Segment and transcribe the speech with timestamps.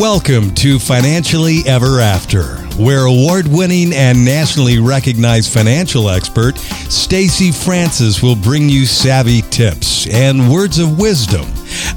[0.00, 8.34] Welcome to Financially Ever After, where award-winning and nationally recognized financial expert Stacy Francis will
[8.34, 11.44] bring you savvy tips and words of wisdom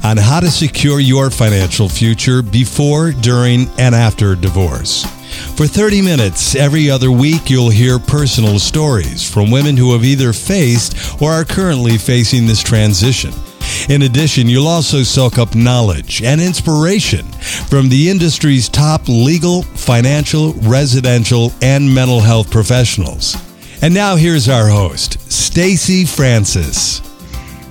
[0.04, 5.06] on how to secure your financial future before, during, and after divorce.
[5.56, 10.34] For 30 minutes every other week, you'll hear personal stories from women who have either
[10.34, 13.32] faced or are currently facing this transition.
[13.88, 17.26] In addition, you'll also soak up knowledge and inspiration
[17.68, 23.36] from the industry's top legal, financial, residential, and mental health professionals.
[23.82, 27.02] And now here's our host, Stacy Francis.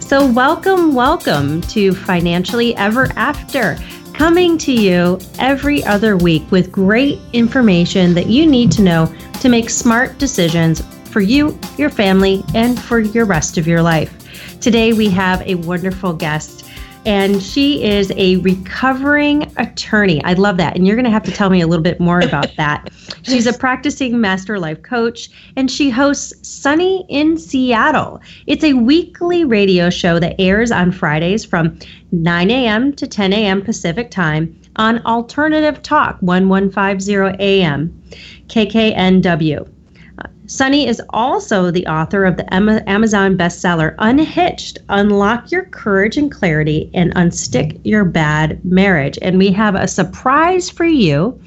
[0.01, 3.79] So welcome, welcome to Financially Ever After,
[4.13, 9.49] coming to you every other week with great information that you need to know to
[9.49, 14.22] make smart decisions for you, your family, and for your rest of your life.
[14.63, 16.65] Today we have a wonderful guest,
[17.05, 20.23] and she is a recovering attorney.
[20.23, 20.77] I love that.
[20.77, 22.89] And you're going to have to tell me a little bit more about that.
[23.23, 28.21] She's a practicing master life coach, and she hosts Sunny in Seattle.
[28.47, 31.77] It's a weekly radio show that airs on Fridays from
[32.13, 32.93] 9 a.m.
[32.93, 33.63] to 10 a.m.
[33.63, 38.01] Pacific time on Alternative Talk 1150 AM,
[38.47, 39.72] KKNW.
[40.45, 46.91] Sunny is also the author of the Amazon bestseller Unhitched Unlock Your Courage and Clarity
[46.93, 49.17] and Unstick Your Bad Marriage.
[49.21, 51.39] And we have a surprise for you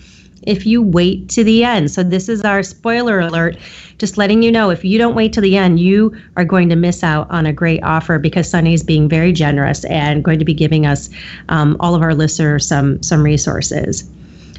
[0.45, 1.91] if you wait to the end.
[1.91, 3.59] So, this is our spoiler alert,
[3.99, 6.77] just letting you know if you don't wait to the end, you are going to
[6.77, 10.45] miss out on a great offer because Sunny is being very generous and going to
[10.45, 11.11] be giving us,
[11.51, 14.09] um, all of our listeners, some, some resources.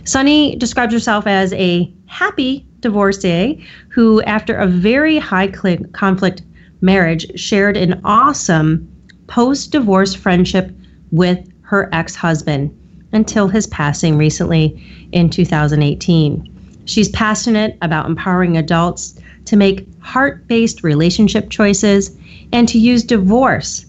[0.03, 6.41] Sunny describes herself as a happy divorcee who, after a very high conflict
[6.81, 8.87] marriage, shared an awesome
[9.27, 10.71] post divorce friendship
[11.11, 12.75] with her ex husband
[13.11, 16.53] until his passing recently in 2018.
[16.85, 22.15] She's passionate about empowering adults to make heart based relationship choices
[22.53, 23.85] and to use divorce,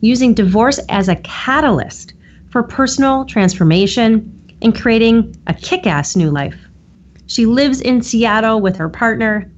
[0.00, 2.14] using divorce as a catalyst
[2.50, 4.32] for personal transformation
[4.62, 6.65] and creating a kick ass new life.
[7.26, 9.50] She lives in Seattle with her partner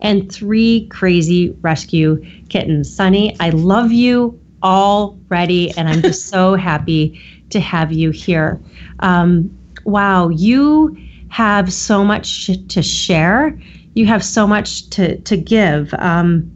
[0.00, 2.94] and three crazy rescue kittens.
[2.94, 7.20] Sunny, I love you already, and I'm just so happy
[7.50, 8.60] to have you here.
[9.00, 10.96] Um, wow, you
[11.28, 13.58] have so much to share.
[13.94, 15.94] You have so much to to give.
[15.98, 16.50] Um,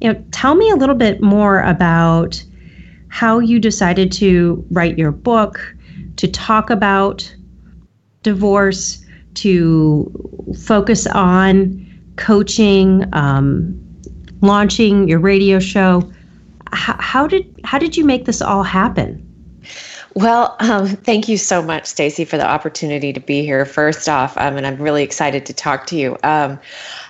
[0.00, 2.42] you know, tell me a little bit more about
[3.08, 5.74] how you decided to write your book,
[6.16, 7.32] to talk about
[8.22, 9.03] divorce,
[9.34, 10.10] to
[10.58, 11.80] focus on
[12.16, 13.78] coaching, um,
[14.40, 16.02] launching your radio show.
[16.72, 19.20] H- how did how did you make this all happen?
[20.14, 23.64] Well, um, thank you so much, Stacy, for the opportunity to be here.
[23.64, 26.16] First off, um, and I'm really excited to talk to you.
[26.22, 26.58] Um,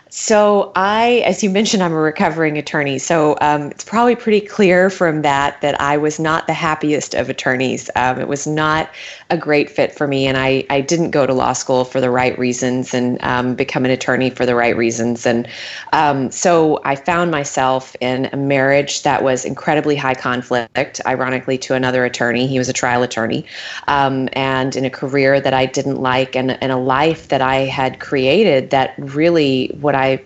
[0.08, 2.98] so, I, as you mentioned, I'm a recovering attorney.
[2.98, 7.28] So, um, it's probably pretty clear from that that I was not the happiest of
[7.28, 7.90] attorneys.
[7.96, 8.88] Um, it was not
[9.34, 12.10] a great fit for me, and I, I didn't go to law school for the
[12.10, 15.26] right reasons and um, become an attorney for the right reasons.
[15.26, 15.46] And
[15.92, 21.74] um, so, I found myself in a marriage that was incredibly high conflict, ironically, to
[21.74, 22.46] another attorney.
[22.46, 23.44] He was a trial attorney,
[23.88, 27.56] um, and in a career that I didn't like, and, and a life that I
[27.56, 30.24] had created that really what I I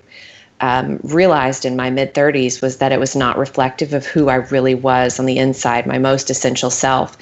[0.60, 4.36] um, realized in my mid 30s was that it was not reflective of who I
[4.36, 7.16] really was on the inside, my most essential self.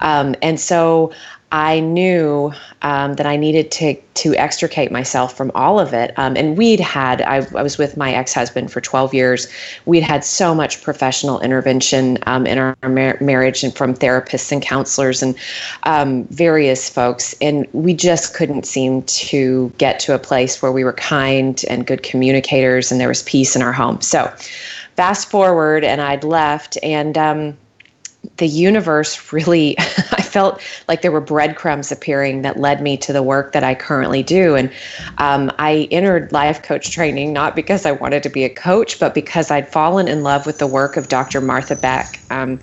[0.00, 1.12] Um, and so
[1.52, 6.12] I knew um, that I needed to to extricate myself from all of it.
[6.16, 9.48] Um, and we'd had I, I, was with my ex husband for 12 years.
[9.84, 14.62] We'd had so much professional intervention um, in our mar- marriage and from therapists and
[14.62, 15.34] counselors and
[15.82, 20.84] um, various folks, and we just couldn't seem to get to a place where we
[20.84, 24.00] were kind and good communicators, and there was peace in our home.
[24.00, 24.32] So,
[24.96, 27.58] fast forward, and I'd left and um,
[28.36, 33.22] the universe really i felt like there were breadcrumbs appearing that led me to the
[33.22, 34.54] work that i currently do.
[34.54, 34.72] And
[35.18, 39.14] um, i entered life coach training not because i wanted to be a coach but
[39.14, 42.20] because i'd fallen in love with the work of dr martha beck.
[42.30, 42.60] Um,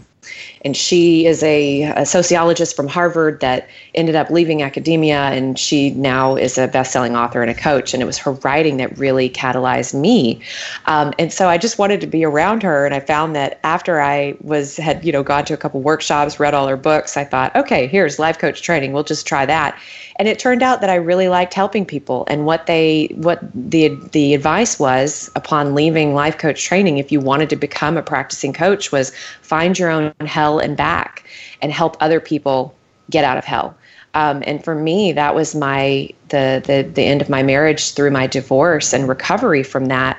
[0.65, 5.91] and she is a, a, sociologist from Harvard that ended up leaving academia, and she
[5.91, 7.93] now is a best-selling author and a coach.
[7.93, 10.41] And it was her writing that really catalyzed me.
[10.85, 14.01] Um, and so I just wanted to be around her, and I found that after
[14.01, 17.23] I was had you know gone to a couple workshops, read all her books, I
[17.23, 18.91] thought, okay, here's life coach training.
[18.93, 19.79] We'll just try that.
[20.17, 23.95] And it turned out that I really liked helping people, and what they what the
[24.11, 28.51] the advice was upon leaving life coach training, if you wanted to become a practicing
[28.51, 30.13] coach, was find your own
[30.49, 31.23] hell and back
[31.61, 32.73] and help other people
[33.09, 33.75] get out of hell.
[34.15, 38.09] Um, and for me, that was my the, the the end of my marriage through
[38.09, 40.17] my divorce and recovery from that.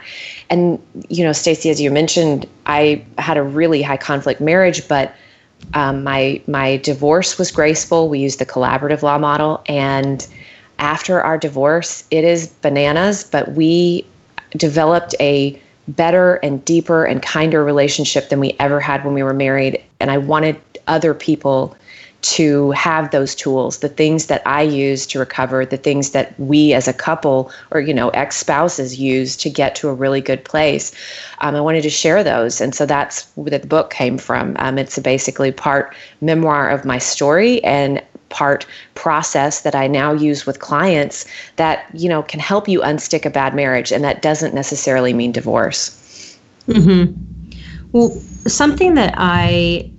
[0.48, 5.12] And you know, Stacy, as you mentioned, I had a really high conflict marriage, but
[5.74, 8.08] um, my my divorce was graceful.
[8.08, 10.24] We used the collaborative law model, and
[10.78, 13.24] after our divorce, it is bananas.
[13.24, 14.06] But we
[14.56, 15.60] developed a
[15.96, 19.82] better and deeper and kinder relationship than we ever had when we were married.
[20.00, 21.76] And I wanted other people
[22.22, 26.74] to have those tools, the things that I use to recover, the things that we
[26.74, 30.44] as a couple or, you know, ex spouses use to get to a really good
[30.44, 30.92] place.
[31.40, 32.60] Um, I wanted to share those.
[32.60, 34.54] And so that's where the book came from.
[34.58, 40.46] Um, it's basically part memoir of my story and part process that I now use
[40.46, 43.92] with clients that, you know, can help you unstick a bad marriage.
[43.92, 46.38] And that doesn't necessarily mean divorce.
[46.66, 47.12] Mm-hmm.
[47.92, 48.10] Well,
[48.46, 49.90] something that I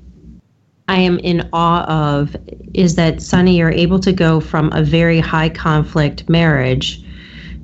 [0.88, 2.36] I am in awe of
[2.74, 7.02] is that Sunny, you're able to go from a very high conflict marriage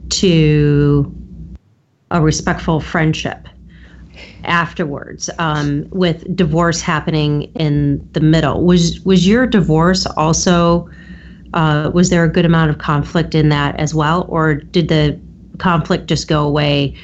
[0.10, 1.13] to
[2.12, 3.50] a respectful friendship
[4.44, 8.64] afterwards um, with divorce happening in the middle.
[8.66, 10.90] Was was your divorce also
[11.54, 14.25] uh, was there a good amount of conflict in that as well?
[14.30, 15.19] Or did the
[15.58, 16.96] conflict just go away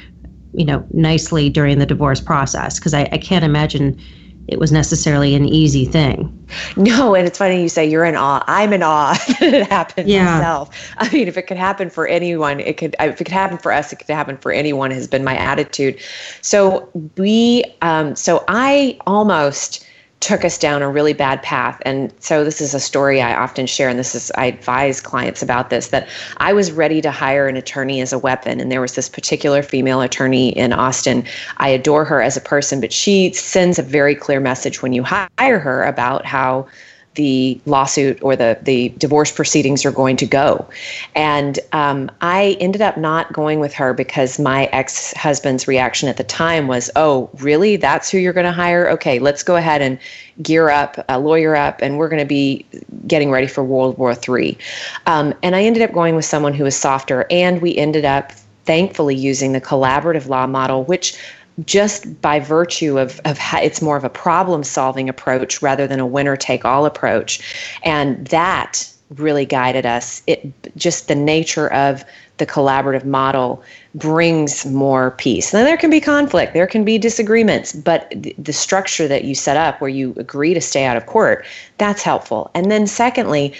[0.52, 2.78] you know nicely during the divorce process?
[2.78, 3.98] Because I, I can't imagine
[4.46, 6.30] it was necessarily an easy thing.
[6.76, 8.44] No, and it's funny you say you're in awe.
[8.46, 10.24] I'm in awe that it happened yeah.
[10.24, 10.94] myself.
[10.98, 12.94] I mean, if it could happen for anyone, it could.
[13.00, 14.90] If it could happen for us, it could happen for anyone.
[14.90, 15.98] Has been my attitude.
[16.42, 19.86] So we, um, so I almost
[20.24, 21.80] took us down a really bad path.
[21.84, 25.42] And so this is a story I often share, and this is I advise clients
[25.42, 28.80] about this that I was ready to hire an attorney as a weapon, and there
[28.80, 31.26] was this particular female attorney in Austin.
[31.58, 35.02] I adore her as a person, but she sends a very clear message when you
[35.02, 36.66] hire her about how
[37.14, 40.68] the lawsuit or the the divorce proceedings are going to go.
[41.14, 46.16] And um, I ended up not going with her because my ex husband's reaction at
[46.16, 47.76] the time was, "Oh, really?
[47.76, 48.88] That's who you're going to hire?
[48.90, 49.98] Okay, let's go ahead and
[50.42, 52.66] gear up, uh, lawyer up, and we're going to be
[53.06, 54.58] getting ready for World War III."
[55.06, 58.32] Um, and I ended up going with someone who was softer, and we ended up
[58.64, 61.18] thankfully using the collaborative law model, which
[61.64, 66.06] just by virtue of, of it's more of a problem solving approach rather than a
[66.06, 67.40] winner take all approach.
[67.82, 70.22] And that really guided us.
[70.26, 72.04] It just the nature of
[72.38, 73.62] the collaborative model
[73.94, 75.52] brings more peace.
[75.52, 79.56] Now there can be conflict, there can be disagreements, but the structure that you set
[79.56, 81.46] up where you agree to stay out of court,
[81.78, 82.50] that's helpful.
[82.54, 83.54] And then secondly,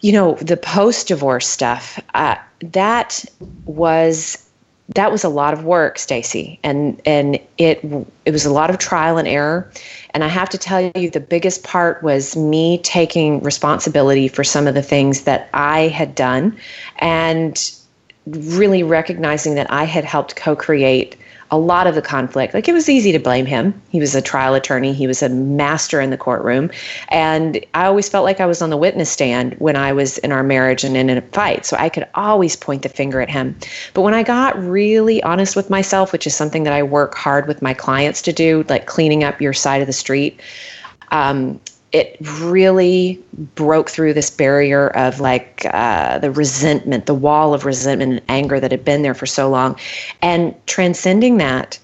[0.00, 3.24] you know, the post divorce stuff, uh, that
[3.66, 4.41] was
[4.94, 7.84] that was a lot of work, Stacy, and and it
[8.24, 9.70] it was a lot of trial and error.
[10.10, 14.66] And I have to tell you, the biggest part was me taking responsibility for some
[14.66, 16.58] of the things that I had done,
[16.98, 17.72] and
[18.26, 21.16] really recognizing that I had helped co-create
[21.52, 22.54] a lot of the conflict.
[22.54, 23.80] Like it was easy to blame him.
[23.90, 26.70] He was a trial attorney, he was a master in the courtroom.
[27.08, 30.32] And I always felt like I was on the witness stand when I was in
[30.32, 31.66] our marriage and in a fight.
[31.66, 33.54] So I could always point the finger at him.
[33.92, 37.46] But when I got really honest with myself, which is something that I work hard
[37.46, 40.40] with my clients to do, like cleaning up your side of the street,
[41.10, 41.60] um,
[41.92, 43.22] it really
[43.54, 48.58] broke through this barrier of like uh, the resentment, the wall of resentment and anger
[48.58, 49.78] that had been there for so long.
[50.22, 51.78] And transcending that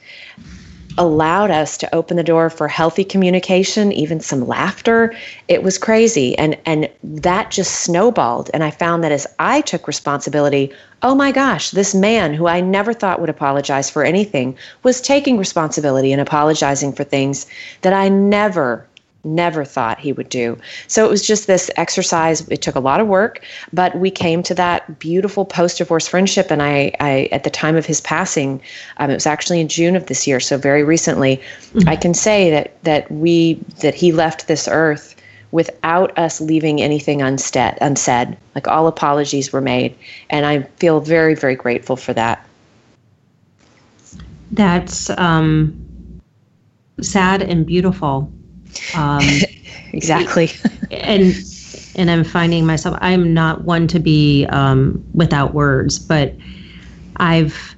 [0.97, 5.15] allowed us to open the door for healthy communication, even some laughter.
[5.47, 6.37] It was crazy.
[6.37, 8.51] And, and that just snowballed.
[8.53, 10.73] And I found that as I took responsibility,
[11.03, 15.39] oh my gosh, this man who I never thought would apologize for anything was taking
[15.39, 17.47] responsibility and apologizing for things
[17.83, 18.85] that I never
[19.35, 20.59] never thought he would do.
[20.87, 22.47] So it was just this exercise.
[22.49, 26.51] It took a lot of work, but we came to that beautiful post-divorce friendship.
[26.51, 28.61] And I, I at the time of his passing,
[28.97, 31.89] um, it was actually in June of this year, so very recently, mm-hmm.
[31.89, 35.15] I can say that that we that he left this earth
[35.51, 37.77] without us leaving anything unsaid.
[37.81, 39.97] Unsaid, like all apologies were made,
[40.31, 42.45] and I feel very very grateful for that.
[44.51, 45.77] That's um,
[47.01, 48.33] sad and beautiful
[48.95, 49.23] um,
[49.93, 50.51] exactly.
[50.91, 51.35] and
[51.97, 52.97] and I'm finding myself.
[53.01, 56.35] I'm not one to be um, without words, but
[57.17, 57.75] I've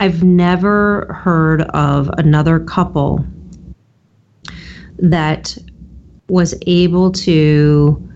[0.00, 3.24] I've never heard of another couple
[4.98, 5.56] that
[6.28, 8.08] was able to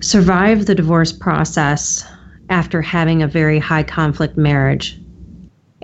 [0.00, 2.04] survive the divorce process
[2.50, 4.98] after having a very high conflict marriage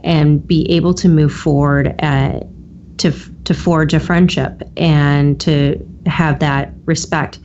[0.02, 2.46] and be able to move forward at,
[2.98, 3.12] to
[3.44, 7.38] to forge a friendship and to have that respect.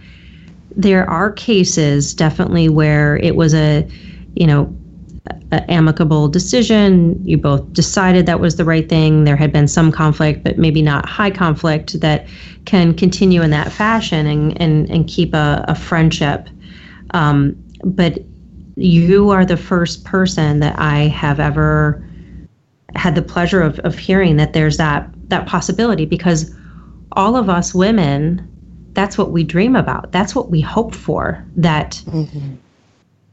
[0.76, 3.86] there are cases definitely where it was a,
[4.36, 4.74] you know,
[5.52, 7.20] a amicable decision.
[7.26, 9.26] You both decided that was the right thing.
[9.26, 12.28] There had been some conflict, but maybe not high conflict that
[12.66, 16.48] can continue in that fashion and and, and keep a, a friendship.
[17.12, 18.20] Um, but
[18.76, 22.04] you are the first person that I have ever
[22.96, 26.54] had the pleasure of, of hearing that there's that that possibility because
[27.14, 28.48] all of us women
[28.94, 30.12] that's what we dream about.
[30.12, 31.46] That's what we hope for.
[31.56, 32.56] That mm-hmm.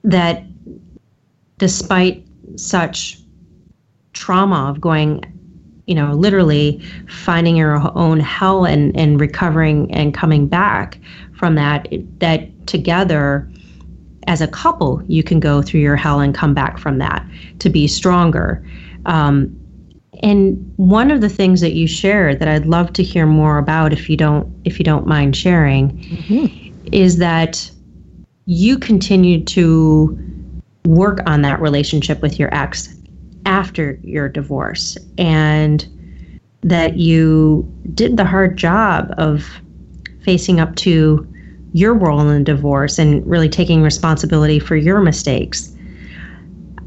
[0.04, 0.44] that
[1.58, 2.24] despite
[2.56, 3.18] such
[4.12, 5.24] trauma of going
[5.86, 10.98] you know literally finding your own hell and and recovering and coming back
[11.34, 11.88] from that
[12.18, 13.50] that together
[14.26, 17.26] as a couple you can go through your hell and come back from that
[17.58, 18.64] to be stronger.
[19.06, 19.56] Um,
[20.22, 23.92] and one of the things that you shared that I'd love to hear more about,
[23.92, 26.86] if you don't if you don't mind sharing, mm-hmm.
[26.92, 27.70] is that
[28.46, 30.18] you continued to
[30.84, 32.94] work on that relationship with your ex
[33.44, 35.86] after your divorce, and
[36.62, 39.48] that you did the hard job of
[40.22, 41.26] facing up to
[41.72, 45.72] your role in the divorce and really taking responsibility for your mistakes.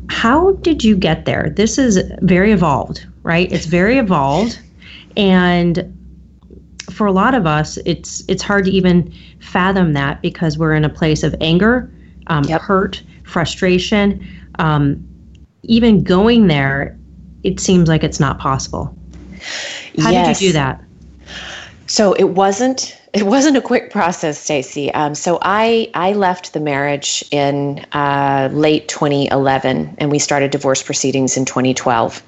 [0.10, 1.54] How did you get there?
[1.56, 3.52] This is very evolved right?
[3.52, 4.60] It's very evolved.
[5.16, 5.96] And
[6.92, 10.84] for a lot of us, it's it's hard to even fathom that because we're in
[10.84, 11.92] a place of anger,
[12.26, 12.60] um, yep.
[12.60, 14.28] hurt, frustration.
[14.58, 15.06] Um,
[15.62, 16.98] even going there,
[17.44, 18.98] it seems like it's not possible.
[20.00, 20.40] How yes.
[20.40, 20.84] did you do that?
[21.86, 24.94] So it wasn't it wasn't a quick process, Stacy.
[24.94, 30.84] Um, so I I left the marriage in uh, late 2011, and we started divorce
[30.84, 32.22] proceedings in 2012.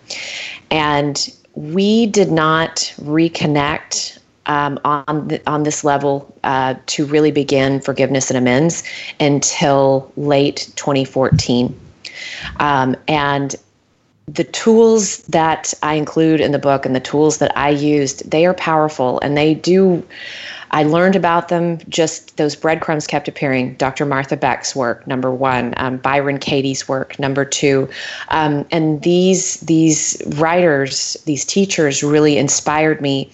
[0.71, 8.29] And we did not reconnect um, on on this level uh, to really begin forgiveness
[8.29, 8.83] and amends
[9.19, 11.77] until late 2014.
[12.59, 13.55] Um, and
[14.27, 18.45] the tools that I include in the book and the tools that I used, they
[18.45, 20.05] are powerful and they do
[20.71, 23.75] I learned about them, just those breadcrumbs kept appearing.
[23.75, 24.05] Dr.
[24.05, 27.89] Martha Beck's work, number one, um, Byron Katie's work, number two.
[28.29, 33.31] Um, and these, these writers, these teachers really inspired me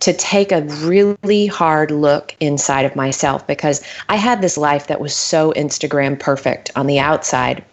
[0.00, 5.00] to take a really hard look inside of myself because I had this life that
[5.00, 7.64] was so Instagram perfect on the outside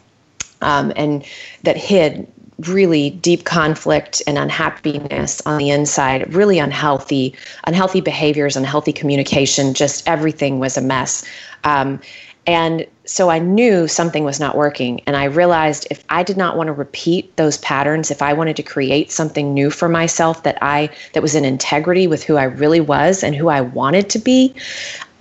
[0.64, 1.24] um, and
[1.64, 2.28] that hid
[2.68, 10.08] really deep conflict and unhappiness on the inside, really unhealthy, unhealthy behaviors, unhealthy communication, just
[10.08, 11.24] everything was a mess.
[11.64, 12.00] Um,
[12.46, 15.02] and so I knew something was not working.
[15.08, 18.56] And I realized if I did not want to repeat those patterns, if I wanted
[18.58, 22.44] to create something new for myself that I that was in integrity with who I
[22.44, 24.54] really was and who I wanted to be,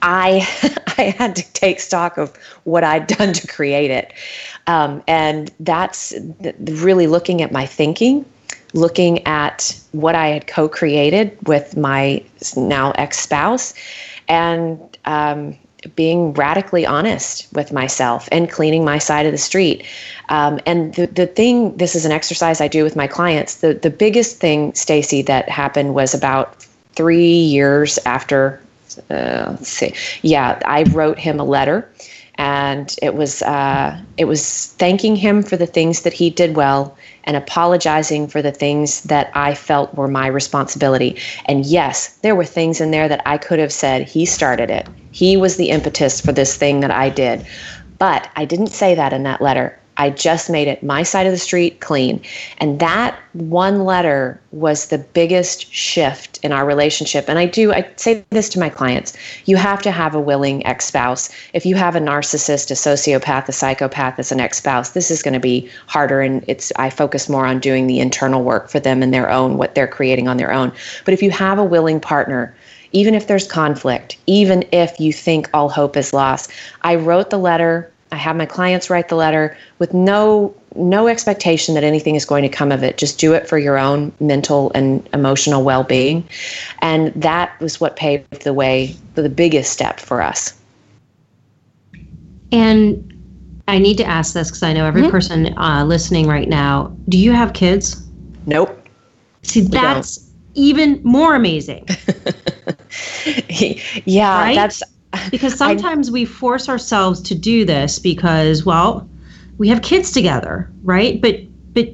[0.03, 0.47] I
[0.99, 4.13] I had to take stock of what I'd done to create it.
[4.67, 6.15] Um, and that's
[6.61, 8.25] really looking at my thinking,
[8.75, 12.25] looking at what I had co created with my
[12.57, 13.75] now ex spouse,
[14.29, 15.57] and um,
[15.97, 19.85] being radically honest with myself and cleaning my side of the street.
[20.29, 23.57] Um, and the, the thing, this is an exercise I do with my clients.
[23.57, 26.63] The, the biggest thing, Stacy, that happened was about
[26.95, 28.61] three years after,
[29.11, 31.89] uh, let's see, yeah, I wrote him a letter
[32.37, 36.97] and it was uh, it was thanking him for the things that he did well
[37.25, 41.19] and apologizing for the things that I felt were my responsibility.
[41.47, 44.89] And yes, there were things in there that I could have said he started it.
[45.11, 47.47] He was the impetus for this thing that I did.
[47.99, 49.79] But I didn't say that in that letter.
[49.99, 52.21] I just made it my side of the street clean.
[52.59, 57.27] And that one letter was the biggest shift in our relationship.
[57.29, 60.65] And I do, I say this to my clients you have to have a willing
[60.67, 61.29] ex spouse.
[61.53, 65.23] If you have a narcissist, a sociopath, a psychopath as an ex spouse, this is
[65.23, 66.21] going to be harder.
[66.21, 69.59] And it's, I focus more on doing the internal work for them and their own,
[69.59, 70.73] what they're creating on their own.
[71.05, 72.55] But if you have a willing partner,
[72.93, 76.51] even if there's conflict, even if you think all hope is lost,
[76.83, 81.75] I wrote the letter I have my clients write the letter with no no expectation
[81.75, 82.97] that anything is going to come of it.
[82.97, 86.27] Just do it for your own mental and emotional well-being.
[86.81, 90.59] And that was what paved the way for the biggest step for us.
[92.53, 93.09] And
[93.69, 95.11] I need to ask this because I know every mm-hmm.
[95.11, 96.95] person uh, listening right now.
[97.09, 98.07] Do you have kids?
[98.47, 98.79] Nope.
[99.43, 101.87] See, that's even more amazing.
[104.05, 104.55] yeah, right?
[104.55, 104.83] that's
[105.31, 109.09] because sometimes I, we force ourselves to do this because well
[109.59, 111.41] we have kids together right but
[111.73, 111.89] but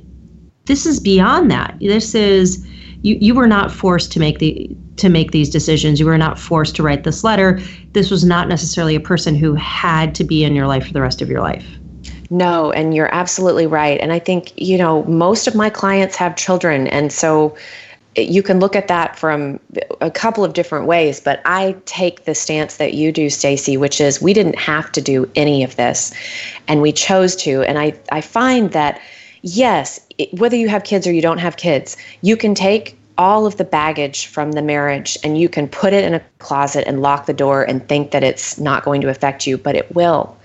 [0.64, 2.66] this is beyond that this is
[3.02, 5.98] you you were not forced to make the to make these decisions.
[5.98, 7.60] You were not forced to write this letter.
[7.92, 11.00] This was not necessarily a person who had to be in your life for the
[11.00, 11.66] rest of your life.
[12.30, 13.98] No, and you're absolutely right.
[14.00, 16.86] And I think, you know, most of my clients have children.
[16.88, 17.56] And so
[18.20, 19.60] you can look at that from
[20.00, 24.00] a couple of different ways, but I take the stance that you do, Stacy, which
[24.00, 26.12] is we didn't have to do any of this
[26.66, 27.62] and we chose to.
[27.62, 29.00] And I, I find that,
[29.42, 33.46] yes, it, whether you have kids or you don't have kids, you can take all
[33.46, 37.02] of the baggage from the marriage and you can put it in a closet and
[37.02, 40.36] lock the door and think that it's not going to affect you, but it will.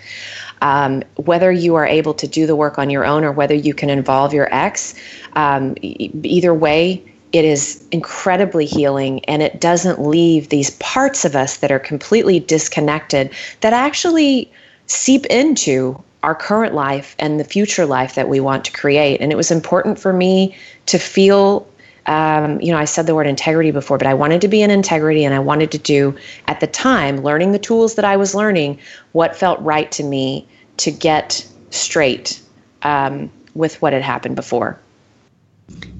[0.63, 3.73] Um, whether you are able to do the work on your own or whether you
[3.73, 4.95] can involve your ex,
[5.33, 7.03] um, e- either way,
[7.33, 12.39] it is incredibly healing and it doesn't leave these parts of us that are completely
[12.39, 14.51] disconnected that actually
[14.85, 19.19] seep into our current life and the future life that we want to create.
[19.19, 21.67] And it was important for me to feel
[22.05, 24.69] um, you know, I said the word integrity before, but I wanted to be in
[24.69, 26.13] integrity and I wanted to do,
[26.49, 28.77] at the time, learning the tools that I was learning,
[29.13, 30.45] what felt right to me
[30.77, 32.41] to get straight
[32.81, 34.77] um, with what had happened before.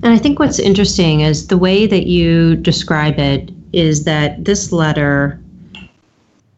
[0.01, 4.71] And I think what's interesting is the way that you describe it is that this
[4.71, 5.39] letter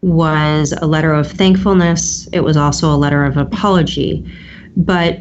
[0.02, 4.26] was a letter of thankfulness, it was also a letter of apology,
[4.78, 5.20] but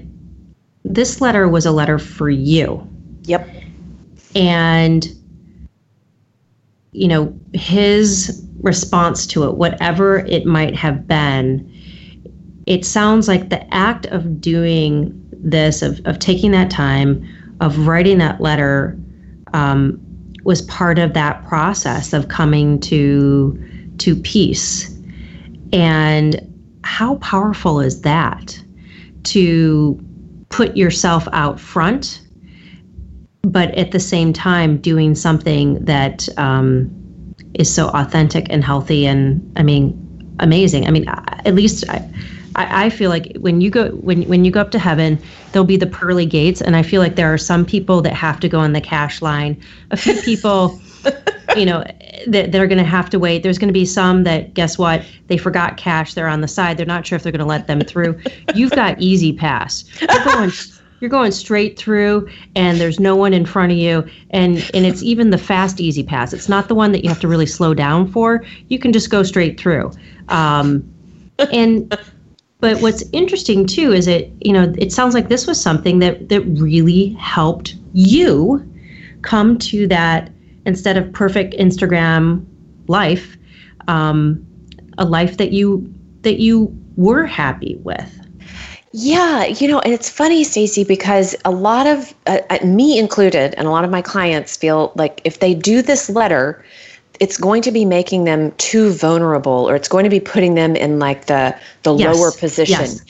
[0.84, 2.86] this letter was a letter for you.
[3.24, 3.48] Yep.
[4.34, 5.08] And
[6.94, 11.70] you know his response to it whatever it might have been
[12.66, 17.28] it sounds like the act of doing this of, of taking that time
[17.64, 18.96] of writing that letter
[19.52, 19.98] um,
[20.44, 23.58] was part of that process of coming to
[23.98, 24.90] to peace
[25.72, 26.40] and
[26.82, 28.60] how powerful is that
[29.22, 29.98] to
[30.50, 32.20] put yourself out front
[33.42, 36.90] but at the same time doing something that um,
[37.54, 40.04] is so authentic and healthy and I mean
[40.40, 40.86] amazing.
[40.86, 42.08] I mean, at least I,
[42.56, 45.18] I, feel like when you go when when you go up to heaven,
[45.52, 48.38] there'll be the pearly gates, and I feel like there are some people that have
[48.40, 49.60] to go on the cash line.
[49.90, 50.80] A few people.
[51.56, 51.84] you know
[52.26, 53.42] that, are going to have to wait.
[53.42, 55.04] There's going to be some that guess what?
[55.26, 56.14] They forgot cash.
[56.14, 56.78] They're on the side.
[56.78, 58.18] They're not sure if they're going to let them through.
[58.54, 59.84] You've got easy pass.
[60.00, 60.50] You're going
[61.00, 62.26] you're going straight through
[62.56, 64.08] and there's no one in front of you.
[64.30, 66.32] And and it's even the fast easy pass.
[66.32, 68.44] It's not the one that you have to really slow down for.
[68.68, 69.90] You can just go straight through.
[70.28, 70.90] Um,
[71.52, 71.94] and
[72.64, 76.28] but what's interesting too is it you know it sounds like this was something that
[76.30, 78.64] that really helped you
[79.22, 80.30] come to that
[80.64, 82.44] instead of perfect instagram
[82.88, 83.36] life
[83.88, 84.44] um,
[84.98, 88.20] a life that you that you were happy with.
[88.92, 93.54] Yeah, you know, and it's funny, Stacy, because a lot of uh, uh, me included,
[93.56, 96.64] and a lot of my clients feel like if they do this letter,
[97.20, 100.76] it's going to be making them too vulnerable, or it's going to be putting them
[100.76, 102.16] in like the the yes.
[102.16, 102.80] lower position.
[102.80, 103.04] Yes.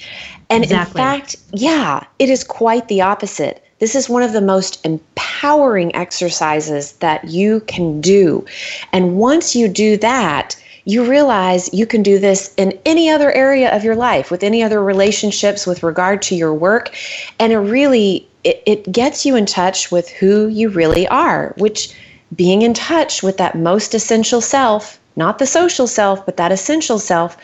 [0.51, 1.01] And exactly.
[1.01, 3.65] in fact, yeah, it is quite the opposite.
[3.79, 8.45] This is one of the most empowering exercises that you can do.
[8.93, 13.75] And once you do that, you realize you can do this in any other area
[13.75, 16.95] of your life, with any other relationships, with regard to your work.
[17.41, 21.95] And it really it, it gets you in touch with who you really are, which
[22.35, 26.99] being in touch with that most essential self, not the social self, but that essential
[26.99, 27.37] self,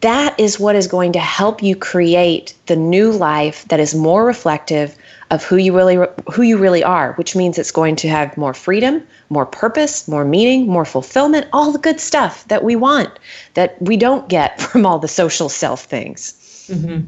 [0.00, 4.24] that is what is going to help you create the new life that is more
[4.24, 4.96] reflective
[5.30, 5.98] of who you really
[6.32, 10.24] who you really are, which means it's going to have more freedom, more purpose, more
[10.24, 13.10] meaning, more fulfillment, all the good stuff that we want
[13.54, 16.34] that we don't get from all the social self things.
[16.68, 17.06] Mm-hmm.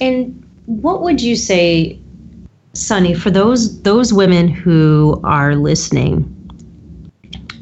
[0.00, 1.98] And what would you say,
[2.74, 6.28] Sunny, for those those women who are listening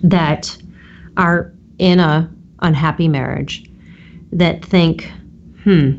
[0.03, 0.57] that
[1.16, 3.68] are in a unhappy marriage
[4.33, 5.11] that think,
[5.64, 5.92] hmm,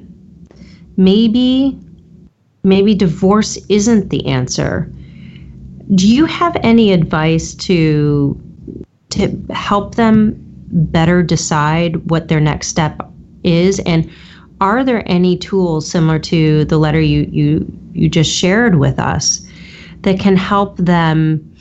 [0.97, 1.77] maybe
[2.63, 4.91] maybe divorce isn't the answer.
[5.95, 8.39] Do you have any advice to
[9.09, 10.37] to help them
[10.71, 13.01] better decide what their next step
[13.43, 14.09] is and
[14.61, 19.45] are there any tools similar to the letter you you you just shared with us
[20.01, 21.55] that can help them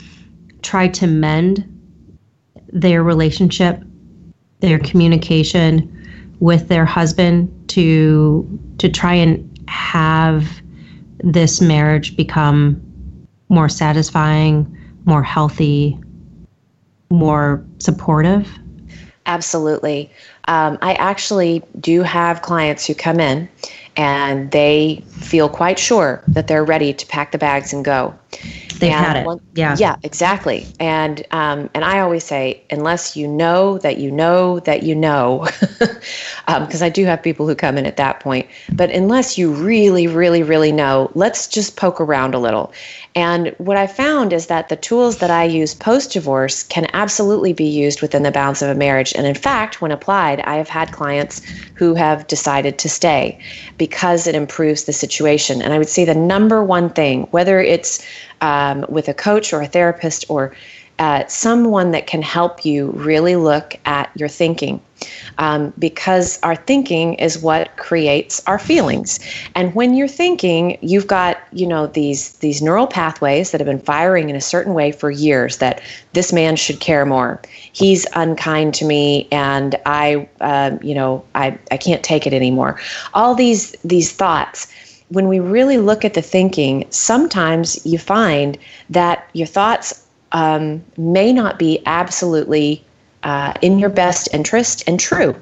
[0.61, 1.67] try to mend
[2.71, 3.81] their relationship,
[4.59, 5.87] their communication
[6.39, 10.61] with their husband to to try and have
[11.23, 12.81] this marriage become
[13.49, 14.65] more satisfying,
[15.05, 15.99] more healthy,
[17.09, 18.49] more supportive?
[19.25, 20.09] Absolutely.
[20.47, 23.47] Um, I actually do have clients who come in
[23.97, 28.17] and they feel quite sure that they're ready to pack the bags and go.
[28.79, 29.25] They've and had it.
[29.25, 29.75] One, yeah.
[29.77, 30.65] Yeah, exactly.
[30.79, 35.47] And um, and I always say, unless you know that you know that you know,
[35.59, 38.47] because um, I do have people who come in at that point.
[38.71, 42.73] But unless you really, really, really know, let's just poke around a little.
[43.13, 47.51] And what I found is that the tools that I use post divorce can absolutely
[47.51, 49.13] be used within the bounds of a marriage.
[49.13, 51.41] And in fact, when applied, I have had clients
[51.75, 53.37] who have decided to stay
[53.77, 55.61] because it improves the situation.
[55.61, 58.05] And I would say the number one thing, whether it's
[58.39, 60.55] um, with a coach or a therapist or
[60.99, 64.79] uh, someone that can help you really look at your thinking
[65.37, 69.19] um, because our thinking is what creates our feelings.
[69.55, 73.79] And when you're thinking you've got you know these these neural pathways that have been
[73.79, 75.81] firing in a certain way for years that
[76.13, 77.41] this man should care more.
[77.73, 82.79] He's unkind to me and i uh, you know I, I can't take it anymore.
[83.13, 84.67] All these these thoughts
[85.09, 88.57] when we really look at the thinking, sometimes you find
[88.89, 92.83] that your thoughts um, may not be absolutely
[93.23, 95.35] uh, in your best interest and true.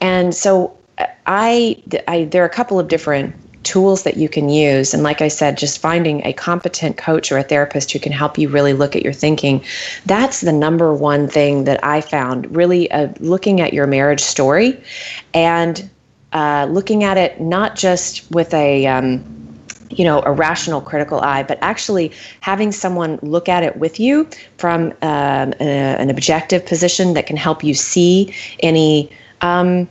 [0.00, 3.34] And so uh, I, I, there are a couple of different
[3.64, 4.94] tools that you can use.
[4.94, 8.38] And like I said, just finding a competent coach or a therapist who can help
[8.38, 9.64] you really look at your thinking.
[10.06, 14.82] That's the number one thing that I found really uh, looking at your marriage story
[15.32, 15.88] and
[16.32, 19.43] uh, looking at it not just with a um,
[19.90, 24.28] you know a rational critical eye but actually having someone look at it with you
[24.58, 29.88] from um, a, an objective position that can help you see any um,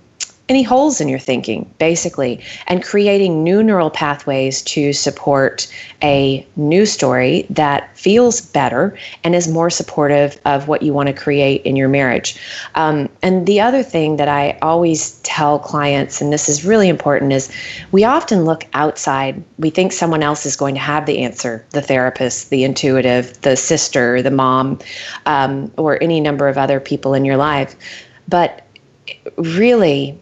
[0.50, 6.86] any holes in your thinking, basically, and creating new neural pathways to support a new
[6.86, 11.78] story that feels better and is more supportive of what you want to create in
[11.78, 12.36] your marriage.
[12.76, 17.32] Um, and the other thing that I always tell clients, and this is really important,
[17.32, 17.50] is
[17.94, 19.42] we often look outside.
[19.60, 23.56] We think someone else is going to have the answer the therapist, the intuitive, the
[23.56, 24.78] sister, the mom,
[25.26, 27.76] um, or any number of other people in your life.
[28.28, 28.68] But
[29.38, 30.20] really,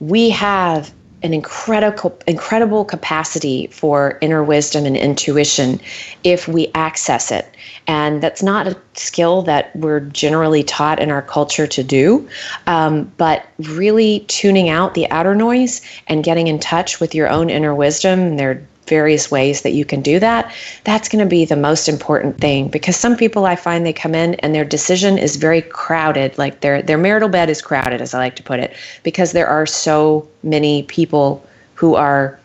[0.00, 5.80] we have an incredible incredible capacity for inner wisdom and intuition
[6.22, 7.56] if we access it.
[7.88, 12.28] And that's not a skill that we're generally taught in our culture to do
[12.66, 17.50] um, but really tuning out the outer noise and getting in touch with your own
[17.50, 20.52] inner wisdom there various ways that you can do that,
[20.84, 24.14] that's going to be the most important thing because some people I find they come
[24.14, 28.14] in and their decision is very crowded, like their their marital bed is crowded as
[28.14, 32.38] I like to put it, because there are so many people who are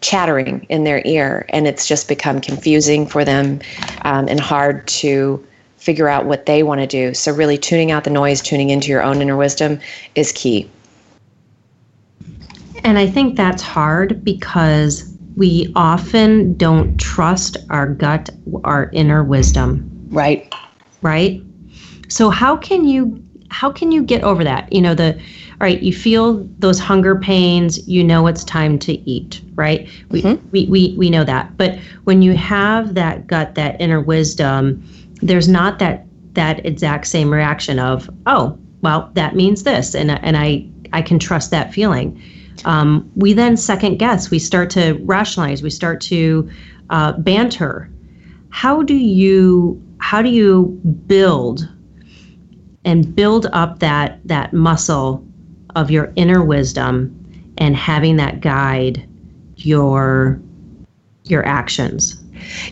[0.00, 3.60] chattering in their ear and it's just become confusing for them
[4.02, 5.44] um, and hard to
[5.76, 7.14] figure out what they want to do.
[7.14, 9.80] So really tuning out the noise, tuning into your own inner wisdom
[10.14, 10.70] is key.
[12.84, 18.30] And I think that's hard because we often don't trust our gut,
[18.64, 19.88] our inner wisdom.
[20.10, 20.52] Right.
[21.00, 21.42] Right.
[22.08, 24.72] So how can you how can you get over that?
[24.72, 28.94] You know, the all right, you feel those hunger pains, you know it's time to
[29.08, 29.88] eat, right?
[30.08, 30.48] We, mm-hmm.
[30.50, 31.56] we, we, we know that.
[31.56, 34.82] But when you have that gut, that inner wisdom,
[35.22, 40.36] there's not that that exact same reaction of, oh, well, that means this, and and
[40.36, 42.20] I I can trust that feeling
[42.64, 46.48] um, we then second guess, we start to rationalize, we start to
[46.90, 47.90] uh, banter.
[48.50, 51.68] How do you how do you build
[52.84, 55.24] and build up that that muscle
[55.74, 57.18] of your inner wisdom
[57.58, 59.08] and having that guide
[59.56, 60.40] your
[61.24, 62.21] your actions?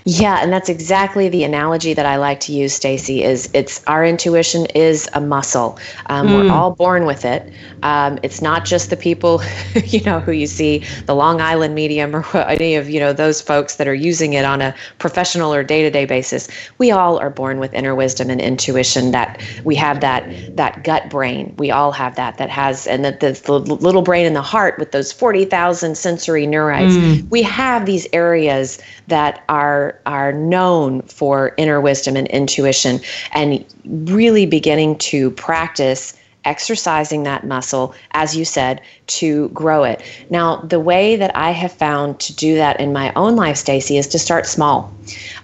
[0.04, 3.22] Yeah, and that's exactly the analogy that I like to use, Stacy.
[3.22, 5.78] Is it's our intuition is a muscle.
[6.06, 6.34] Um, mm.
[6.34, 6.50] We're hmm.
[6.50, 7.52] all born with it.
[7.82, 9.42] Um, it's not just the people,
[9.84, 13.40] you know, who you see the Long Island medium or any of you know those
[13.40, 16.48] folks that are using it on a professional or day to day basis.
[16.78, 19.12] We all are born with inner wisdom and intuition.
[19.12, 21.54] That we have that that gut brain.
[21.58, 22.38] We all have that.
[22.38, 25.96] That has and that the, the little brain in the heart with those forty thousand
[25.96, 26.96] sensory neurites.
[26.96, 27.28] Mm.
[27.30, 28.78] We have these areas
[29.08, 33.00] that are are are known for inner wisdom and intuition
[33.32, 40.02] and really beginning to practice exercising that muscle, as you said, to grow it.
[40.30, 43.98] Now, the way that I have found to do that in my own life, Stacy,
[43.98, 44.90] is to start small.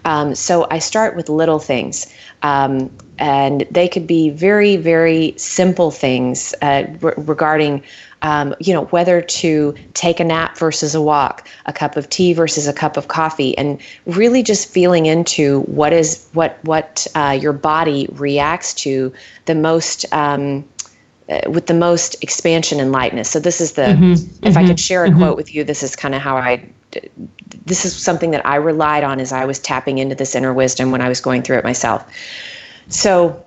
[0.06, 2.12] Um, so I start with little things.
[2.42, 7.82] Um, and they could be very, very simple things uh, re- regarding
[8.22, 12.32] um, you know, whether to take a nap versus a walk, a cup of tea
[12.32, 17.36] versus a cup of coffee, and really just feeling into what is what what uh,
[17.40, 19.12] your body reacts to
[19.46, 20.04] the most.
[20.12, 20.64] Um,
[21.28, 23.28] uh, with the most expansion and lightness.
[23.28, 24.12] So this is the mm-hmm.
[24.12, 24.58] if mm-hmm.
[24.58, 25.18] I could share a mm-hmm.
[25.18, 26.64] quote with you, this is kind of how I
[27.64, 30.92] this is something that I relied on as I was tapping into this inner wisdom
[30.92, 32.08] when I was going through it myself.
[32.88, 33.44] So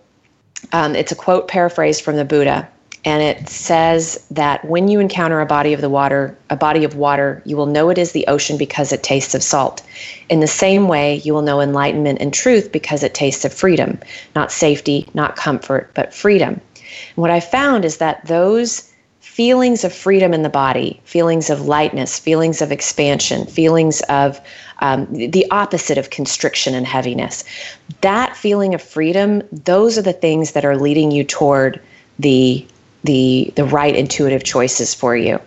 [0.73, 2.67] um, it's a quote paraphrased from the Buddha,
[3.05, 6.95] and it says that when you encounter a body of the water, a body of
[6.95, 9.81] water, you will know it is the ocean because it tastes of salt.
[10.29, 13.99] In the same way, you will know enlightenment and truth because it tastes of freedom,
[14.35, 16.59] not safety, not comfort, but freedom.
[16.75, 21.61] And what I found is that those feelings of freedom in the body, feelings of
[21.61, 24.41] lightness, feelings of expansion, feelings of
[24.79, 27.45] um, the opposite of constriction and heaviness.
[28.01, 31.79] That feeling of freedom, those are the things that are leading you toward
[32.17, 32.67] the
[33.03, 35.39] the the right intuitive choices for you.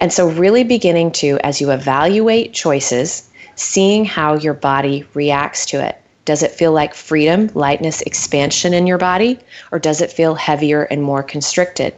[0.00, 5.84] And so really beginning to as you evaluate choices, seeing how your body reacts to
[5.84, 6.00] it.
[6.24, 9.38] Does it feel like freedom, lightness, expansion in your body
[9.70, 11.94] or does it feel heavier and more constricted?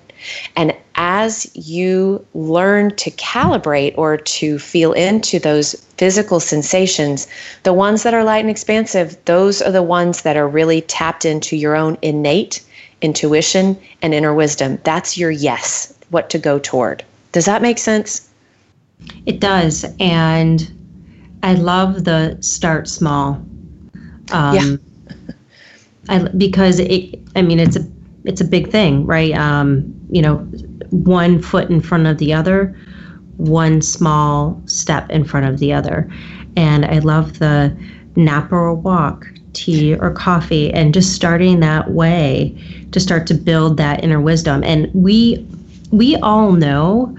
[0.56, 7.28] And as you learn to calibrate or to feel into those physical sensations,
[7.62, 11.24] the ones that are light and expansive, those are the ones that are really tapped
[11.24, 12.62] into your own innate
[13.00, 14.78] intuition and inner wisdom.
[14.84, 17.04] That's your yes, what to go toward.
[17.32, 18.28] Does that make sense?
[19.26, 19.84] It does.
[20.00, 20.70] And
[21.42, 23.40] I love the start small.
[24.32, 24.76] Um, yeah.
[26.08, 27.86] I, because it, I mean, it's a,
[28.24, 29.32] it's a big thing, right?
[29.32, 30.38] Um, you know,
[30.90, 32.76] one foot in front of the other,
[33.36, 36.10] one small step in front of the other.
[36.56, 37.76] And I love the
[38.16, 39.26] nap or walk,
[39.58, 42.54] tea or coffee, and just starting that way
[42.92, 44.62] to start to build that inner wisdom.
[44.64, 45.44] And we
[45.90, 47.16] we all know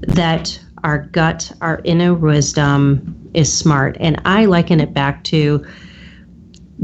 [0.00, 3.96] that our gut, our inner wisdom is smart.
[4.00, 5.64] And I liken it back to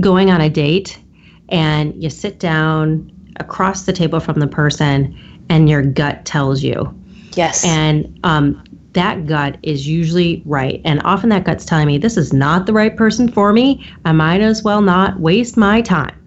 [0.01, 1.01] going on a date
[1.49, 5.17] and you sit down across the table from the person
[5.49, 6.93] and your gut tells you.
[7.35, 7.65] Yes.
[7.65, 8.63] And um,
[8.93, 10.81] that gut is usually right.
[10.85, 13.85] And often that gut's telling me this is not the right person for me.
[14.05, 16.19] I might as well not waste my time.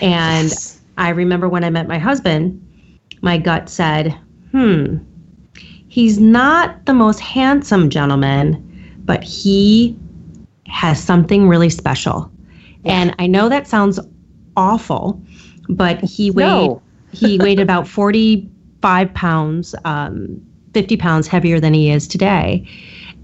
[0.00, 0.80] And yes.
[0.98, 2.60] I remember when I met my husband,
[3.22, 4.18] my gut said,
[4.50, 4.98] hmm,
[5.88, 8.60] he's not the most handsome gentleman,
[9.04, 9.98] but he
[10.66, 12.30] has something really special.
[12.84, 12.92] Yeah.
[12.92, 13.98] And I know that sounds
[14.56, 15.20] awful,
[15.68, 16.82] but he weighed no
[17.14, 20.40] he weighed about 45 pounds, um,
[20.74, 22.68] 50 pounds heavier than he is today.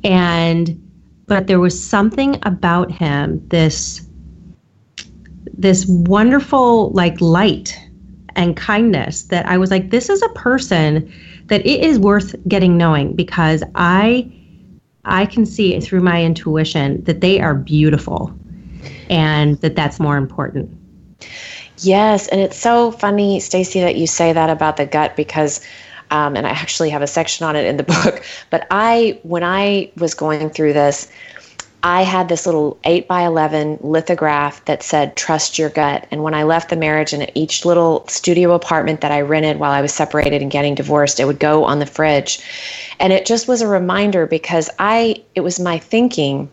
[0.05, 0.81] And,
[1.27, 4.07] but there was something about him, this,
[5.53, 7.79] this wonderful like light
[8.37, 11.13] and kindness that I was like, this is a person
[11.47, 14.31] that it is worth getting knowing because I,
[15.05, 18.33] I can see it through my intuition that they are beautiful
[19.11, 20.75] and that that's more important.
[21.79, 25.61] Yes, and it's so funny, Stacy, that you say that about the gut because
[26.11, 28.25] um, and I actually have a section on it in the book.
[28.51, 31.11] But I, when I was going through this,
[31.83, 36.07] I had this little 8 by 11 lithograph that said, Trust your gut.
[36.11, 39.73] And when I left the marriage and each little studio apartment that I rented while
[39.73, 42.41] I was separated and getting divorced, it would go on the fridge.
[42.99, 46.51] And it just was a reminder because I, it was my thinking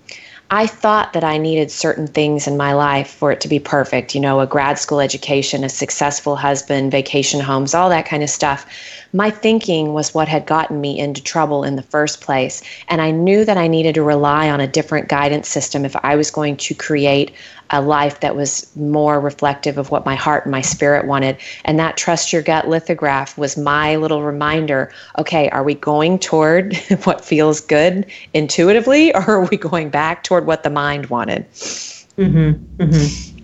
[0.49, 4.15] I thought that I needed certain things in my life for it to be perfect,
[4.15, 8.29] you know, a grad school education, a successful husband, vacation homes, all that kind of
[8.29, 8.65] stuff.
[9.11, 12.61] My thinking was what had gotten me into trouble in the first place.
[12.87, 16.15] And I knew that I needed to rely on a different guidance system if I
[16.15, 17.33] was going to create
[17.69, 21.37] a life that was more reflective of what my heart and my spirit wanted.
[21.65, 26.75] And that trust your gut lithograph was my little reminder okay, are we going toward
[27.03, 31.49] what feels good intuitively, or are we going back toward what the mind wanted?
[31.51, 33.37] Mm-hmm, mm-hmm.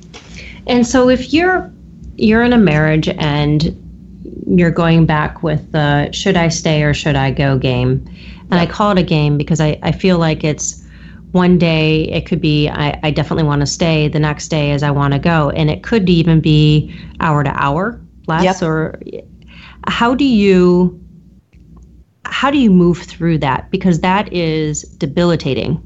[0.68, 1.72] And so if you're
[2.16, 3.80] you're in a marriage and
[4.48, 8.06] you're going back with the should I stay or should I go game.
[8.52, 10.83] And I call it a game because I, I feel like it's
[11.34, 14.08] one day it could be I, I definitely want to stay.
[14.08, 15.50] The next day as i want to go.
[15.50, 18.62] And it could even be hour to hour less yep.
[18.62, 19.00] or
[19.88, 21.00] how do you
[22.26, 23.70] how do you move through that?
[23.70, 25.82] Because that is debilitating.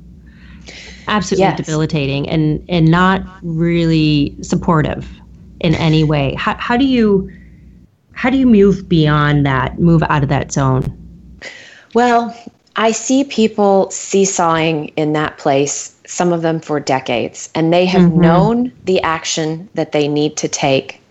[1.08, 1.58] Absolutely yes.
[1.58, 5.10] debilitating and and not really supportive
[5.62, 6.36] in any way.
[6.36, 7.32] How, how do you
[8.12, 10.94] how do you move beyond that move out of that zone?
[11.94, 12.36] Well
[12.78, 18.04] I see people seesawing in that place, some of them for decades, and they have
[18.04, 18.22] mm-hmm.
[18.22, 21.02] known the action that they need to take.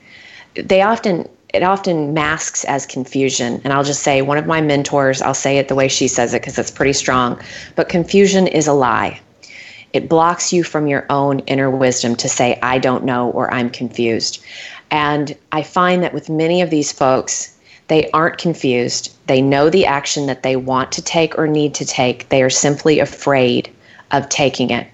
[0.55, 3.63] They often it often masks as confusion.
[3.65, 6.35] And I'll just say one of my mentors, I'll say it the way she says
[6.35, 7.41] it because it's pretty strong,
[7.77, 9.21] but confusion is a lie.
[9.93, 13.71] It blocks you from your own inner wisdom to say, I don't know or I'm
[13.71, 14.45] confused.
[14.91, 17.56] And I find that with many of these folks,
[17.89, 19.15] They aren't confused.
[19.27, 22.29] They know the action that they want to take or need to take.
[22.29, 23.71] They are simply afraid
[24.11, 24.87] of taking it.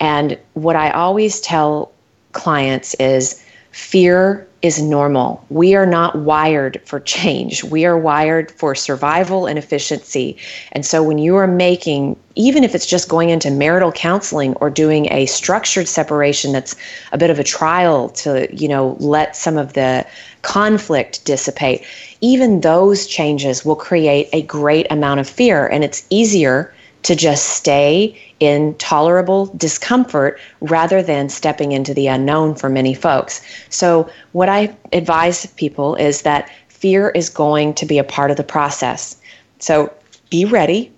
[0.00, 1.92] And what I always tell
[2.32, 5.44] clients is fear is normal.
[5.50, 7.62] We are not wired for change.
[7.62, 10.36] We are wired for survival and efficiency.
[10.72, 14.68] And so when you are making, even if it's just going into marital counseling or
[14.68, 16.74] doing a structured separation that's
[17.12, 20.04] a bit of a trial to, you know, let some of the
[20.42, 21.84] conflict dissipate,
[22.20, 25.66] even those changes will create a great amount of fear.
[25.66, 26.72] And it's easier
[27.04, 33.40] to just stay in tolerable discomfort rather than stepping into the unknown for many folks.
[33.70, 38.36] So, what I advise people is that fear is going to be a part of
[38.36, 39.16] the process.
[39.58, 39.92] So,
[40.30, 40.92] be ready.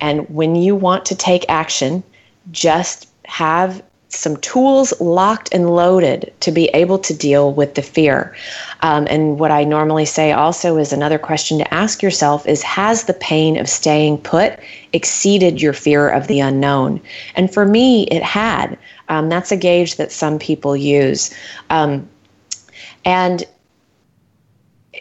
[0.00, 2.02] And when you want to take action,
[2.50, 3.82] just have
[4.16, 8.34] some tools locked and loaded to be able to deal with the fear.
[8.80, 13.04] Um, and what I normally say also is another question to ask yourself is Has
[13.04, 14.58] the pain of staying put
[14.92, 17.00] exceeded your fear of the unknown?
[17.34, 18.78] And for me, it had.
[19.08, 21.32] Um, that's a gauge that some people use.
[21.70, 22.08] Um,
[23.04, 23.44] and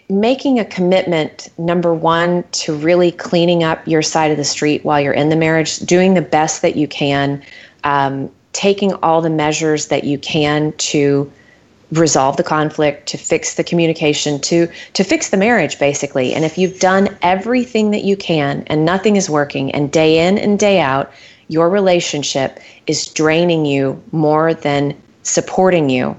[0.10, 4.99] making a commitment, number one, to really cleaning up your side of the street while
[4.99, 7.41] you're in the marriage, doing the best that you can.
[7.84, 11.29] Um, taking all the measures that you can to
[11.91, 16.33] resolve the conflict to fix the communication to to fix the marriage basically.
[16.33, 20.37] And if you've done everything that you can and nothing is working and day in
[20.37, 21.11] and day out
[21.49, 26.15] your relationship is draining you more than supporting you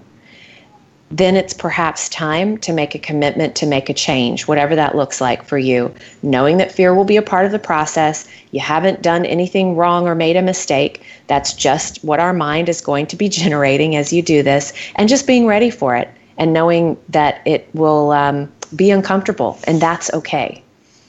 [1.11, 5.21] then it's perhaps time to make a commitment to make a change, whatever that looks
[5.21, 5.95] like for you.
[6.23, 10.09] Knowing that fear will be a part of the process, you haven't done anything wrong
[10.09, 11.03] or made a mistake.
[11.29, 15.09] That's just what our mind is going to be generating as you do this, and
[15.09, 20.13] just being ready for it and knowing that it will um, be uncomfortable, and that's
[20.13, 20.63] okay.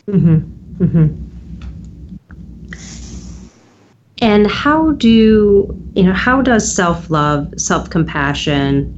[0.07, 0.83] Mm-hmm.
[0.83, 1.23] Mm-hmm.
[4.19, 5.09] And how do
[5.93, 6.13] you know?
[6.13, 8.96] How does self love, self compassion?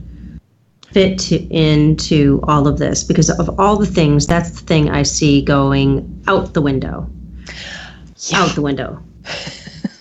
[0.91, 5.03] Fit to, into all of this because of all the things that's the thing i
[5.03, 7.09] see going out the window.
[8.27, 8.43] Yeah.
[8.43, 9.01] out the window.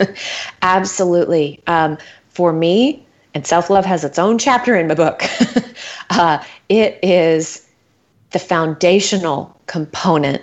[0.62, 1.62] Absolutely.
[1.66, 1.98] Um,
[2.30, 5.22] for me and self-love has its own chapter in my book
[6.10, 7.66] uh, it is
[8.30, 10.42] the foundational component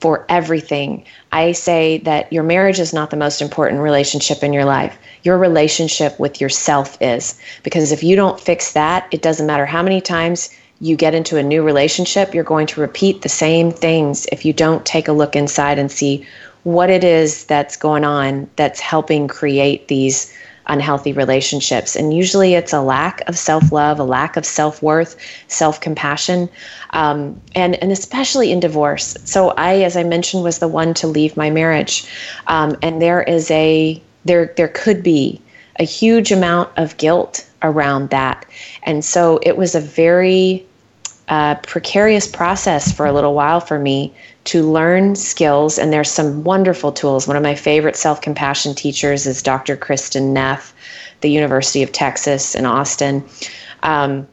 [0.00, 1.04] for everything.
[1.32, 4.96] I say that your marriage is not the most important relationship in your life.
[5.22, 7.38] Your relationship with yourself is.
[7.62, 11.36] Because if you don't fix that, it doesn't matter how many times you get into
[11.36, 15.12] a new relationship, you're going to repeat the same things if you don't take a
[15.12, 16.24] look inside and see
[16.62, 20.32] what it is that's going on that's helping create these
[20.68, 21.96] unhealthy relationships.
[21.96, 25.16] And usually it's a lack of self love, a lack of self worth,
[25.48, 26.48] self compassion,
[26.90, 29.16] um, and, and especially in divorce.
[29.24, 32.06] So I, as I mentioned, was the one to leave my marriage.
[32.46, 35.40] Um, and there is a, there, there could be
[35.78, 38.44] a huge amount of guilt around that.
[38.82, 40.66] And so it was a very
[41.28, 44.14] uh, precarious process for a little while for me
[44.48, 45.78] to learn skills.
[45.78, 47.28] And there's some wonderful tools.
[47.28, 49.76] One of my favorite self compassion teachers is Dr.
[49.76, 50.74] Kristin Neff,
[51.20, 53.22] the University of Texas in Austin.
[53.82, 54.26] Um,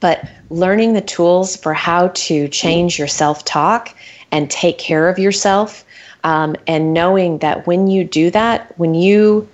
[0.00, 3.94] but learning the tools for how to change your self talk
[4.32, 5.84] and take care of yourself,
[6.24, 9.48] um, and knowing that when you do that, when you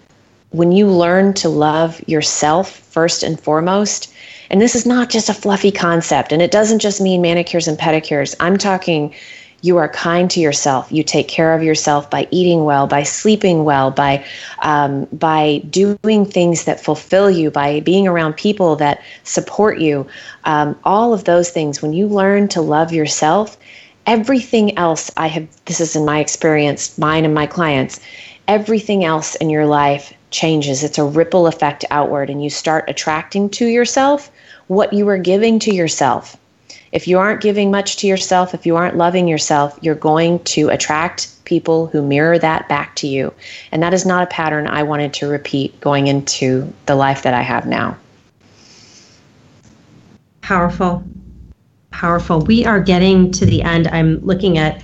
[0.52, 4.12] when you learn to love yourself first and foremost,
[4.48, 7.78] and this is not just a fluffy concept, and it doesn't just mean manicures and
[7.78, 8.34] pedicures.
[8.40, 9.14] I'm talking
[9.62, 10.90] you are kind to yourself.
[10.90, 14.24] You take care of yourself by eating well, by sleeping well, by
[14.60, 20.06] um, by doing things that fulfill you, by being around people that support you.
[20.44, 21.80] Um, all of those things.
[21.80, 23.56] When you learn to love yourself,
[24.06, 25.10] everything else.
[25.16, 25.46] I have.
[25.66, 28.00] This is in my experience, mine and my clients.
[28.48, 30.82] Everything else in your life changes.
[30.82, 34.28] It's a ripple effect outward, and you start attracting to yourself
[34.66, 36.36] what you are giving to yourself.
[36.92, 40.68] If you aren't giving much to yourself, if you aren't loving yourself, you're going to
[40.68, 43.32] attract people who mirror that back to you.
[43.72, 47.32] And that is not a pattern I wanted to repeat going into the life that
[47.32, 47.96] I have now.
[50.42, 51.02] Powerful.
[51.90, 52.40] Powerful.
[52.40, 53.88] We are getting to the end.
[53.88, 54.82] I'm looking at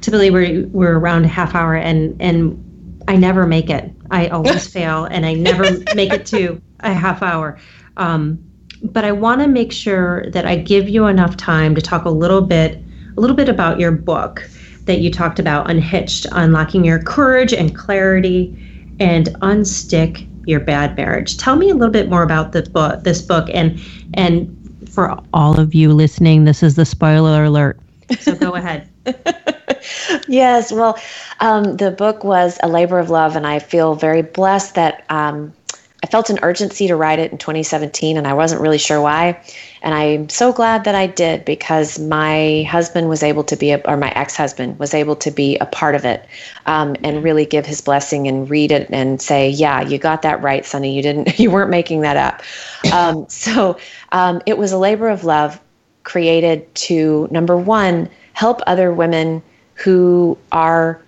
[0.00, 3.92] typically we're we're around a half hour and and I never make it.
[4.10, 7.58] I always fail and I never make it to a half hour.
[7.96, 8.49] Um,
[8.82, 12.10] but I want to make sure that I give you enough time to talk a
[12.10, 12.82] little bit
[13.16, 14.48] a little bit about your book
[14.86, 18.56] that you talked about unhitched unlocking your courage and clarity
[18.98, 23.20] and unstick your bad marriage tell me a little bit more about the book this
[23.22, 23.80] book and
[24.14, 24.56] and
[24.88, 27.78] for all of you listening this is the spoiler alert
[28.18, 28.88] So go ahead.
[30.28, 30.98] yes, well,
[31.40, 35.52] um, the book was a labor of love, and I feel very blessed that um,
[36.02, 39.38] I felt an urgency to write it in 2017, and I wasn't really sure why.
[39.82, 43.80] And I'm so glad that I did because my husband was able to be, a,
[43.86, 46.26] or my ex husband was able to be a part of it
[46.64, 50.40] um, and really give his blessing and read it and say, Yeah, you got that
[50.42, 50.96] right, Sunny.
[50.96, 52.42] You didn't, you weren't making that up.
[52.92, 53.78] Um, so
[54.12, 55.60] um, it was a labor of love
[56.02, 59.42] created to, number one, help other women
[59.74, 61.02] who are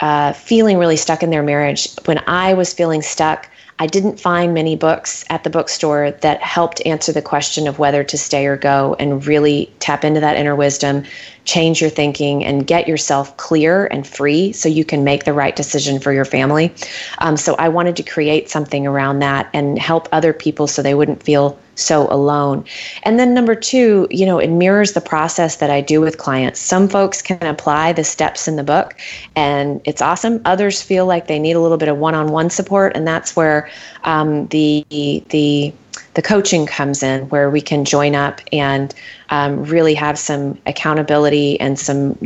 [0.00, 1.88] uh, feeling really stuck in their marriage.
[2.04, 3.48] When I was feeling stuck,
[3.78, 8.02] I didn't find many books at the bookstore that helped answer the question of whether
[8.04, 11.04] to stay or go and really tap into that inner wisdom,
[11.46, 15.56] change your thinking, and get yourself clear and free so you can make the right
[15.56, 16.74] decision for your family.
[17.18, 20.94] Um, so I wanted to create something around that and help other people so they
[20.94, 22.64] wouldn't feel so alone.
[23.02, 26.58] And then number two, you know, it mirrors the process that I do with clients.
[26.58, 28.96] Some folks can apply the steps in the book
[29.36, 30.40] and it's awesome.
[30.46, 33.70] Others feel like they need a little bit of one-on-one support, and that's where
[34.04, 34.84] um, the
[35.28, 35.72] the
[36.16, 38.94] the coaching comes in, where we can join up and
[39.28, 42.18] um, really have some accountability and some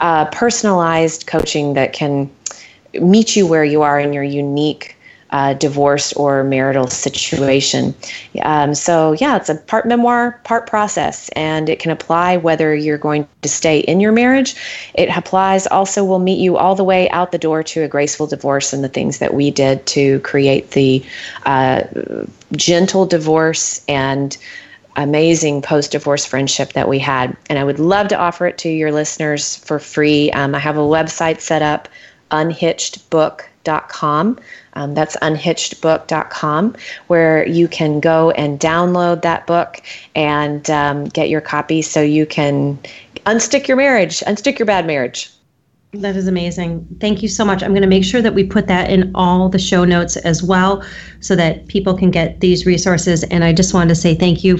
[0.00, 2.28] uh, personalized coaching that can
[2.94, 4.97] meet you where you are in your unique
[5.30, 7.94] uh, divorce or marital situation.
[8.42, 12.98] Um, so, yeah, it's a part memoir, part process, and it can apply whether you're
[12.98, 14.54] going to stay in your marriage.
[14.94, 18.26] It applies also, will meet you all the way out the door to a graceful
[18.26, 21.04] divorce and the things that we did to create the
[21.46, 21.82] uh,
[22.52, 24.36] gentle divorce and
[24.96, 27.36] amazing post divorce friendship that we had.
[27.48, 30.30] And I would love to offer it to your listeners for free.
[30.32, 31.88] Um, I have a website set up,
[32.30, 34.38] unhitchedbook.com.
[34.74, 39.82] Um, that's unhitchedbook.com, where you can go and download that book
[40.14, 42.78] and um, get your copy so you can
[43.26, 45.30] unstick your marriage, unstick your bad marriage.
[45.92, 46.86] That is amazing.
[47.00, 47.62] Thank you so much.
[47.62, 50.42] I'm going to make sure that we put that in all the show notes as
[50.42, 50.84] well
[51.20, 53.24] so that people can get these resources.
[53.24, 54.58] And I just wanted to say thank you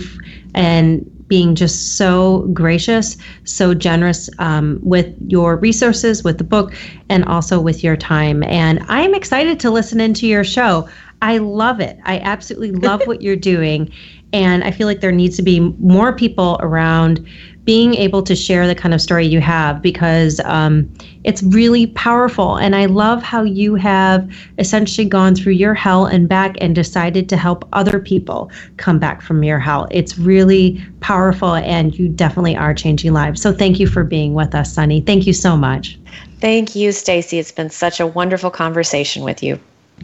[0.55, 6.75] and being just so gracious, so generous um, with your resources, with the book,
[7.09, 8.43] and also with your time.
[8.45, 10.89] And I'm excited to listen into your show.
[11.23, 11.99] I love it.
[12.05, 13.93] I absolutely love what you're doing.
[14.33, 17.27] And I feel like there needs to be more people around
[17.69, 20.91] being able to share the kind of story you have because um,
[21.25, 22.57] it's really powerful.
[22.57, 27.29] And I love how you have essentially gone through your hell and back and decided
[27.29, 29.87] to help other people come back from your hell.
[29.91, 33.43] It's really powerful, and you definitely are changing lives.
[33.43, 35.03] So thank you for being with us, Sunny.
[35.03, 35.99] Thank you so much.
[36.41, 37.39] Thank you, Stacy.
[37.39, 39.61] It's been such a wonderful conversation with you.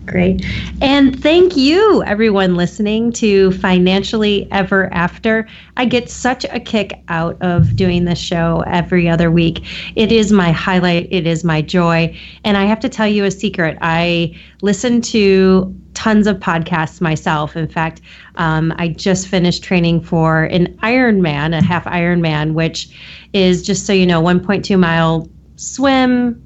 [0.07, 0.45] Great.
[0.83, 5.49] And thank you, everyone listening to Financially Ever After.
[5.79, 9.65] I get such a kick out of doing this show every other week.
[9.97, 12.15] It is my highlight, it is my joy.
[12.45, 17.57] And I have to tell you a secret I listen to tons of podcasts myself.
[17.57, 18.03] In fact,
[18.37, 22.91] um, I just finished training for an Ironman, a half Ironman, which
[23.33, 26.43] is just so you know, 1.2 mile swim,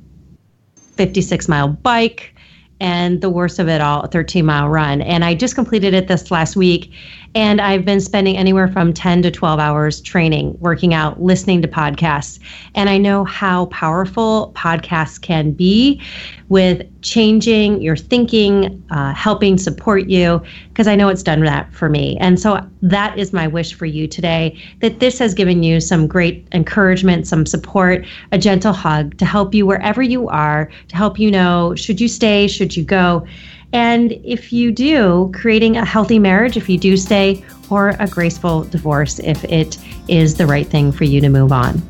[0.77, 2.35] 56 mile bike
[2.81, 5.01] and the worst of it all, a 13 mile run.
[5.03, 6.93] And I just completed it this last week.
[7.35, 11.69] And I've been spending anywhere from 10 to 12 hours training, working out, listening to
[11.69, 12.39] podcasts.
[12.75, 16.01] And I know how powerful podcasts can be
[16.49, 21.89] with changing your thinking, uh, helping support you, because I know it's done that for
[21.89, 22.17] me.
[22.19, 26.07] And so that is my wish for you today that this has given you some
[26.07, 31.19] great encouragement, some support, a gentle hug to help you wherever you are, to help
[31.19, 33.27] you know should you stay, should you go.
[33.73, 38.65] And if you do, creating a healthy marriage, if you do stay, or a graceful
[38.65, 41.83] divorce if it is the right thing for you to move on.